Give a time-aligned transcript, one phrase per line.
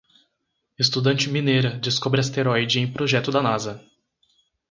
[0.79, 3.85] Estudante mineira descobre asteroide em projeto da Nasa